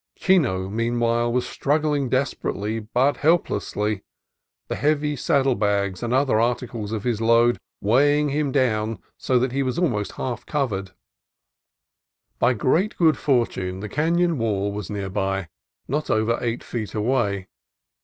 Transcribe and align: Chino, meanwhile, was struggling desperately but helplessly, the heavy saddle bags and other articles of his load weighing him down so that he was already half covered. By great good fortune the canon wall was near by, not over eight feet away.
Chino, 0.15 0.67
meanwhile, 0.67 1.31
was 1.31 1.47
struggling 1.47 2.09
desperately 2.09 2.79
but 2.79 3.17
helplessly, 3.17 4.01
the 4.67 4.75
heavy 4.75 5.15
saddle 5.15 5.53
bags 5.53 6.01
and 6.01 6.11
other 6.11 6.39
articles 6.39 6.91
of 6.91 7.03
his 7.03 7.21
load 7.21 7.59
weighing 7.81 8.29
him 8.29 8.51
down 8.51 8.97
so 9.19 9.37
that 9.37 9.51
he 9.51 9.61
was 9.61 9.77
already 9.77 10.09
half 10.17 10.43
covered. 10.47 10.89
By 12.39 12.55
great 12.55 12.97
good 12.97 13.15
fortune 13.15 13.79
the 13.79 13.89
canon 13.89 14.39
wall 14.39 14.71
was 14.71 14.89
near 14.89 15.07
by, 15.11 15.49
not 15.87 16.09
over 16.09 16.39
eight 16.41 16.63
feet 16.63 16.95
away. 16.95 17.47